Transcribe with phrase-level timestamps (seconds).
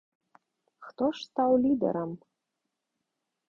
[0.85, 2.11] Хто ж стаў лідарам?